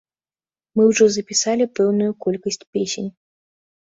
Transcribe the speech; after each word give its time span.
Мы 0.77 0.81
ўжо 0.91 1.05
запісалі 1.15 1.67
пэўную 1.79 2.07
колькасць 2.25 2.57
песень. 2.79 3.09